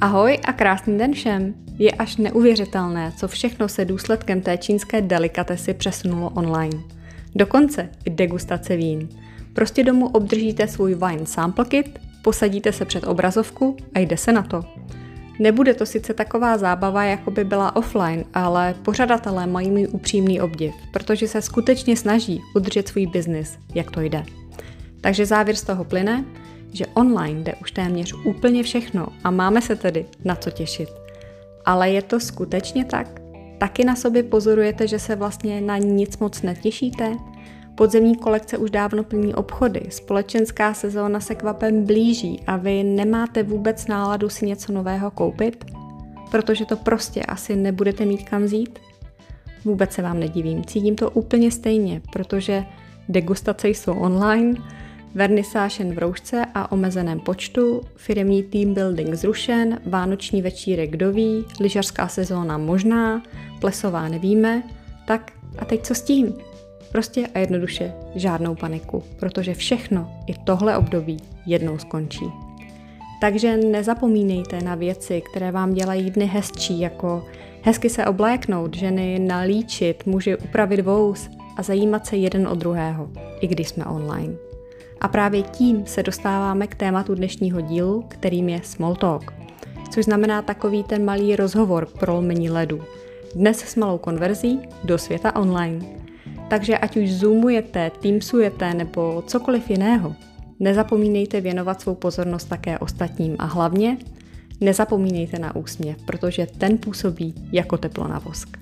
Ahoj 0.00 0.38
a 0.44 0.52
krásný 0.52 0.98
den 0.98 1.12
všem! 1.12 1.54
Je 1.78 1.90
až 1.90 2.16
neuvěřitelné, 2.16 3.12
co 3.16 3.28
všechno 3.28 3.68
se 3.68 3.84
důsledkem 3.84 4.40
té 4.40 4.56
čínské 4.56 5.02
delikatesy 5.02 5.74
přesunulo 5.74 6.30
online. 6.30 6.76
Dokonce 7.34 7.88
i 8.04 8.10
degustace 8.10 8.76
vín. 8.76 9.08
Prostě 9.52 9.84
domů 9.84 10.08
obdržíte 10.08 10.68
svůj 10.68 10.94
wine 10.94 11.26
sample 11.26 11.64
kit, 11.64 11.98
posadíte 12.22 12.72
se 12.72 12.84
před 12.84 13.06
obrazovku 13.06 13.76
a 13.94 13.98
jde 13.98 14.16
se 14.16 14.32
na 14.32 14.42
to. 14.42 14.64
Nebude 15.38 15.74
to 15.74 15.86
sice 15.86 16.14
taková 16.14 16.58
zábava, 16.58 17.04
jako 17.04 17.30
by 17.30 17.44
byla 17.44 17.76
offline, 17.76 18.24
ale 18.34 18.74
pořadatelé 18.82 19.46
mají 19.46 19.70
můj 19.70 19.88
upřímný 19.92 20.40
obdiv, 20.40 20.74
protože 20.92 21.28
se 21.28 21.42
skutečně 21.42 21.96
snaží 21.96 22.42
udržet 22.54 22.88
svůj 22.88 23.06
biznis, 23.06 23.58
jak 23.74 23.90
to 23.90 24.00
jde. 24.00 24.24
Takže 25.00 25.26
závěr 25.26 25.56
z 25.56 25.62
toho 25.62 25.84
plyne, 25.84 26.24
že 26.72 26.86
online 26.86 27.42
jde 27.42 27.54
už 27.62 27.72
téměř 27.72 28.14
úplně 28.24 28.62
všechno 28.62 29.06
a 29.24 29.30
máme 29.30 29.62
se 29.62 29.76
tedy 29.76 30.06
na 30.24 30.36
co 30.36 30.50
těšit. 30.50 30.88
Ale 31.64 31.90
je 31.90 32.02
to 32.02 32.20
skutečně 32.20 32.84
tak? 32.84 33.20
Taky 33.58 33.84
na 33.84 33.96
sobě 33.96 34.22
pozorujete, 34.22 34.88
že 34.88 34.98
se 34.98 35.16
vlastně 35.16 35.60
na 35.60 35.78
nic 35.78 36.18
moc 36.18 36.42
netěšíte? 36.42 37.16
Podzemní 37.74 38.16
kolekce 38.16 38.58
už 38.58 38.70
dávno 38.70 39.04
plní 39.04 39.34
obchody, 39.34 39.82
společenská 39.90 40.74
sezóna 40.74 41.20
se 41.20 41.34
kvapem 41.34 41.84
blíží 41.84 42.42
a 42.46 42.56
vy 42.56 42.84
nemáte 42.84 43.42
vůbec 43.42 43.86
náladu 43.86 44.28
si 44.28 44.46
něco 44.46 44.72
nového 44.72 45.10
koupit? 45.10 45.64
Protože 46.30 46.64
to 46.64 46.76
prostě 46.76 47.22
asi 47.22 47.56
nebudete 47.56 48.04
mít 48.04 48.28
kam 48.28 48.42
vzít? 48.42 48.78
Vůbec 49.64 49.92
se 49.92 50.02
vám 50.02 50.20
nedivím, 50.20 50.64
cítím 50.64 50.96
to 50.96 51.10
úplně 51.10 51.50
stejně, 51.50 52.02
protože 52.12 52.64
degustace 53.08 53.68
jsou 53.68 53.92
online, 53.92 54.54
vernisáž 55.14 55.78
jen 55.78 55.94
v 55.94 55.98
roušce 55.98 56.46
a 56.54 56.72
omezeném 56.72 57.20
počtu, 57.20 57.82
firmní 57.96 58.42
team 58.42 58.74
building 58.74 59.14
zrušen, 59.14 59.80
vánoční 59.86 60.42
večírek 60.42 60.96
doví, 60.96 61.44
lyžařská 61.60 62.08
sezóna 62.08 62.58
možná, 62.58 63.22
plesová 63.60 64.08
nevíme, 64.08 64.62
tak 65.06 65.32
a 65.58 65.64
teď 65.64 65.82
co 65.82 65.94
s 65.94 66.02
tím? 66.02 66.34
Prostě 66.92 67.26
a 67.34 67.38
jednoduše 67.38 67.92
žádnou 68.14 68.54
paniku, 68.54 69.02
protože 69.18 69.54
všechno 69.54 70.10
i 70.26 70.34
tohle 70.44 70.76
období 70.76 71.16
jednou 71.46 71.78
skončí. 71.78 72.24
Takže 73.20 73.56
nezapomínejte 73.56 74.60
na 74.60 74.74
věci, 74.74 75.22
které 75.30 75.52
vám 75.52 75.72
dělají 75.72 76.10
dny 76.10 76.26
hezčí, 76.26 76.80
jako 76.80 77.24
hezky 77.62 77.90
se 77.90 78.06
obléknout, 78.06 78.76
ženy 78.76 79.18
nalíčit, 79.18 80.06
muži 80.06 80.36
upravit 80.36 80.80
vous 80.80 81.30
a 81.56 81.62
zajímat 81.62 82.06
se 82.06 82.16
jeden 82.16 82.48
o 82.48 82.54
druhého, 82.54 83.10
i 83.40 83.46
když 83.46 83.68
jsme 83.68 83.84
online. 83.84 84.47
A 85.00 85.08
právě 85.08 85.42
tím 85.42 85.86
se 85.86 86.02
dostáváme 86.02 86.66
k 86.66 86.74
tématu 86.74 87.14
dnešního 87.14 87.60
dílu, 87.60 88.04
kterým 88.08 88.48
je 88.48 88.60
small 88.64 88.94
talk, 88.94 89.32
což 89.90 90.04
znamená 90.04 90.42
takový 90.42 90.82
ten 90.82 91.04
malý 91.04 91.36
rozhovor 91.36 91.86
k 91.86 91.98
prolomení 91.98 92.50
ledu. 92.50 92.80
Dnes 93.34 93.58
s 93.58 93.76
malou 93.76 93.98
konverzí 93.98 94.60
do 94.84 94.98
světa 94.98 95.36
online. 95.36 95.84
Takže 96.50 96.78
ať 96.78 96.96
už 96.96 97.12
zoomujete, 97.12 97.90
teamsujete 98.02 98.74
nebo 98.74 99.22
cokoliv 99.26 99.70
jiného, 99.70 100.14
nezapomínejte 100.60 101.40
věnovat 101.40 101.80
svou 101.80 101.94
pozornost 101.94 102.44
také 102.44 102.78
ostatním 102.78 103.36
a 103.38 103.44
hlavně 103.44 103.96
nezapomínejte 104.60 105.38
na 105.38 105.56
úsměv, 105.56 106.02
protože 106.06 106.46
ten 106.46 106.78
působí 106.78 107.34
jako 107.52 107.76
teplo 107.76 108.08
na 108.08 108.18
vosk. 108.18 108.58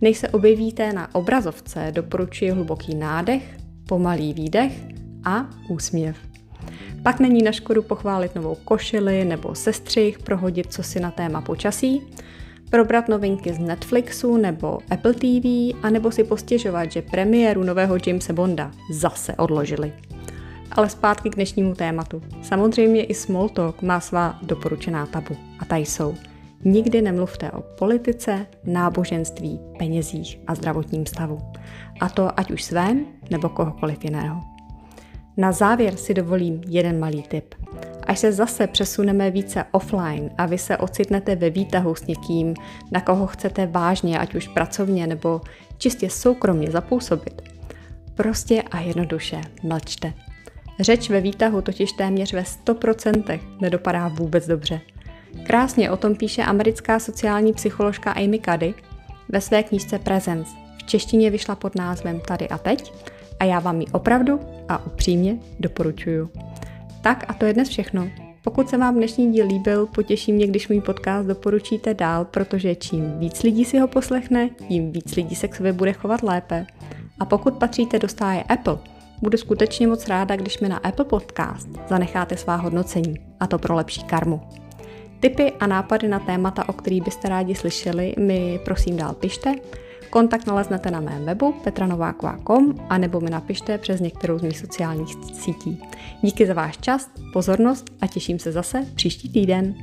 Než 0.00 0.18
se 0.18 0.28
objevíte 0.28 0.92
na 0.92 1.14
obrazovce, 1.14 1.92
doporučuji 1.94 2.50
hluboký 2.50 2.94
nádech, 2.94 3.56
pomalý 3.86 4.34
výdech 4.34 4.72
a 5.24 5.46
úsměv. 5.68 6.16
Pak 7.02 7.20
není 7.20 7.42
na 7.42 7.52
škodu 7.52 7.82
pochválit 7.82 8.34
novou 8.34 8.54
košili 8.54 9.24
nebo 9.24 9.54
sestřih, 9.54 10.18
prohodit 10.18 10.72
co 10.72 10.82
si 10.82 11.00
na 11.00 11.10
téma 11.10 11.40
počasí, 11.40 12.02
probrat 12.70 13.08
novinky 13.08 13.52
z 13.52 13.58
Netflixu 13.58 14.36
nebo 14.36 14.78
Apple 14.90 15.14
TV, 15.14 15.74
anebo 15.82 16.10
si 16.10 16.24
postěžovat, 16.24 16.92
že 16.92 17.02
premiéru 17.02 17.64
nového 17.64 17.96
Jamesa 18.06 18.32
Bonda 18.32 18.70
zase 18.92 19.34
odložili. 19.34 19.92
Ale 20.72 20.88
zpátky 20.88 21.30
k 21.30 21.34
dnešnímu 21.34 21.74
tématu. 21.74 22.22
Samozřejmě 22.42 23.04
i 23.04 23.14
small 23.14 23.48
talk 23.48 23.82
má 23.82 24.00
svá 24.00 24.38
doporučená 24.42 25.06
tabu. 25.06 25.36
A 25.58 25.64
ta 25.64 25.76
jsou. 25.76 26.14
Nikdy 26.64 27.02
nemluvte 27.02 27.50
o 27.50 27.62
politice, 27.62 28.46
náboženství, 28.64 29.60
penězích 29.78 30.38
a 30.46 30.54
zdravotním 30.54 31.06
stavu. 31.06 31.38
A 32.00 32.08
to 32.08 32.40
ať 32.40 32.50
už 32.50 32.62
svém 32.64 33.06
nebo 33.30 33.48
kohokoliv 33.48 34.04
jiného. 34.04 34.49
Na 35.36 35.52
závěr 35.52 35.96
si 35.96 36.14
dovolím 36.14 36.62
jeden 36.66 37.00
malý 37.00 37.22
tip. 37.22 37.54
Až 38.06 38.18
se 38.18 38.32
zase 38.32 38.66
přesuneme 38.66 39.30
více 39.30 39.64
offline 39.72 40.30
a 40.38 40.46
vy 40.46 40.58
se 40.58 40.76
ocitnete 40.76 41.36
ve 41.36 41.50
výtahu 41.50 41.94
s 41.94 42.06
někým, 42.06 42.54
na 42.92 43.00
koho 43.00 43.26
chcete 43.26 43.66
vážně, 43.66 44.18
ať 44.18 44.34
už 44.34 44.48
pracovně 44.48 45.06
nebo 45.06 45.40
čistě 45.78 46.10
soukromně 46.10 46.70
zapůsobit, 46.70 47.42
prostě 48.14 48.62
a 48.62 48.80
jednoduše 48.80 49.40
mlčte. 49.62 50.12
Řeč 50.80 51.10
ve 51.10 51.20
výtahu 51.20 51.62
totiž 51.62 51.92
téměř 51.92 52.32
ve 52.32 52.42
100% 52.42 53.40
nedopadá 53.60 54.08
vůbec 54.08 54.46
dobře. 54.46 54.80
Krásně 55.46 55.90
o 55.90 55.96
tom 55.96 56.14
píše 56.14 56.42
americká 56.42 56.98
sociální 56.98 57.52
psycholožka 57.52 58.12
Amy 58.12 58.40
Cuddy 58.40 58.74
ve 59.28 59.40
své 59.40 59.62
knížce 59.62 59.98
Presence. 59.98 60.69
V 60.80 60.86
češtině 60.86 61.30
vyšla 61.30 61.54
pod 61.54 61.74
názvem 61.74 62.20
Tady 62.20 62.48
a 62.48 62.58
teď 62.58 62.92
a 63.40 63.44
já 63.44 63.60
vám 63.60 63.80
ji 63.80 63.86
opravdu 63.86 64.40
a 64.68 64.86
upřímně 64.86 65.38
doporučuju. 65.60 66.30
Tak 67.02 67.24
a 67.28 67.32
to 67.32 67.44
je 67.44 67.52
dnes 67.52 67.68
všechno. 67.68 68.08
Pokud 68.44 68.68
se 68.68 68.78
vám 68.78 68.94
dnešní 68.94 69.32
díl 69.32 69.46
líbil, 69.46 69.86
potěší 69.86 70.32
mě, 70.32 70.46
když 70.46 70.68
můj 70.68 70.80
podcast 70.80 71.28
doporučíte 71.28 71.94
dál, 71.94 72.24
protože 72.24 72.74
čím 72.74 73.18
víc 73.18 73.42
lidí 73.42 73.64
si 73.64 73.78
ho 73.78 73.88
poslechne, 73.88 74.50
tím 74.68 74.92
víc 74.92 75.16
lidí 75.16 75.34
se 75.34 75.48
k 75.48 75.54
sobě 75.54 75.72
bude 75.72 75.92
chovat 75.92 76.22
lépe. 76.22 76.66
A 77.18 77.24
pokud 77.24 77.54
patříte 77.54 77.98
do 77.98 78.08
stáje 78.08 78.42
Apple, 78.42 78.78
budu 79.22 79.38
skutečně 79.38 79.86
moc 79.86 80.08
ráda, 80.08 80.36
když 80.36 80.60
mi 80.60 80.68
na 80.68 80.76
Apple 80.76 81.04
Podcast 81.04 81.68
zanecháte 81.88 82.36
svá 82.36 82.56
hodnocení, 82.56 83.14
a 83.40 83.46
to 83.46 83.58
pro 83.58 83.74
lepší 83.74 84.02
karmu. 84.02 84.40
Tipy 85.20 85.52
a 85.52 85.66
nápady 85.66 86.08
na 86.08 86.18
témata, 86.18 86.68
o 86.68 86.72
kterých 86.72 87.02
byste 87.02 87.28
rádi 87.28 87.54
slyšeli, 87.54 88.14
mi 88.18 88.60
prosím 88.64 88.96
dál 88.96 89.14
pište 89.14 89.54
Kontakt 90.10 90.46
naleznete 90.46 90.90
na 90.90 91.00
mém 91.00 91.24
webu 91.24 91.52
petranováková.com 91.52 92.74
a 92.88 92.98
nebo 92.98 93.20
mi 93.20 93.30
napište 93.30 93.78
přes 93.78 94.00
některou 94.00 94.38
z 94.38 94.42
mých 94.42 94.58
sociálních 94.58 95.14
sítí. 95.32 95.82
Díky 96.22 96.46
za 96.46 96.54
váš 96.54 96.76
čas, 96.76 97.10
pozornost 97.32 97.90
a 98.00 98.06
těším 98.06 98.38
se 98.38 98.52
zase 98.52 98.86
příští 98.94 99.32
týden. 99.32 99.74